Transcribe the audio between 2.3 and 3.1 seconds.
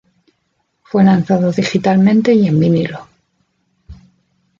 y en vinilo.